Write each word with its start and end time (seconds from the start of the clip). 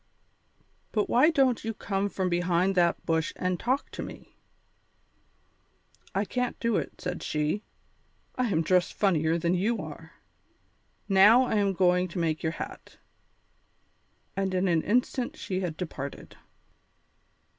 "But 0.93 1.11
why 1.11 1.29
don't 1.29 1.63
you 1.63 1.75
come 1.75 2.09
from 2.09 2.27
behind 2.27 2.73
that 2.73 3.05
bush 3.05 3.33
and 3.35 3.59
talk 3.59 3.91
to 3.91 4.01
me?" 4.01 4.33
"I 6.15 6.25
can't 6.25 6.59
do 6.59 6.75
it," 6.77 6.99
said 6.99 7.21
she, 7.21 7.61
"I 8.35 8.47
am 8.47 8.63
dressed 8.63 8.95
funnier 8.95 9.37
than 9.37 9.53
you 9.53 9.77
are. 9.79 10.13
Now 11.07 11.43
I 11.43 11.57
am 11.57 11.73
going 11.73 12.07
to 12.07 12.17
make 12.17 12.41
your 12.41 12.53
hat." 12.53 12.97
And 14.35 14.55
in 14.55 14.67
an 14.67 14.81
instant 14.81 15.37
she 15.37 15.59
had 15.59 15.77
departed. 15.77 16.35